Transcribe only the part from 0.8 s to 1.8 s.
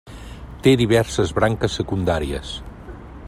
diverses branques